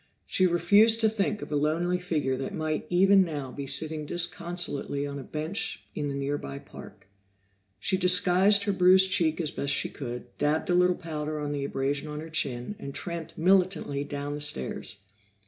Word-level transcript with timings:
She 0.25 0.47
refused 0.47 0.99
to 1.01 1.09
think 1.09 1.43
of 1.43 1.51
a 1.51 1.55
lonely 1.55 1.99
figure 1.99 2.35
that 2.37 2.55
might 2.55 2.87
even 2.89 3.23
now 3.23 3.51
be 3.51 3.67
sitting 3.67 4.07
disconsolately 4.07 5.05
on 5.05 5.19
a 5.19 5.23
bench 5.23 5.83
in 5.93 6.07
the 6.09 6.15
near 6.15 6.39
by 6.39 6.57
park. 6.57 7.05
She 7.79 7.97
disguised 7.97 8.63
her 8.63 8.71
bruised 8.71 9.11
cheek 9.11 9.39
as 9.39 9.51
best 9.51 9.71
she 9.75 9.89
could, 9.89 10.35
dabbed 10.39 10.71
a 10.71 10.73
little 10.73 10.95
powder 10.95 11.39
on 11.39 11.51
the 11.51 11.63
abrasion 11.63 12.07
on 12.07 12.19
her 12.19 12.31
chin, 12.31 12.73
and 12.79 12.95
tramped 12.95 13.37
militantly 13.37 14.03
down 14.03 14.33
the 14.33 14.41
stairs. 14.41 14.97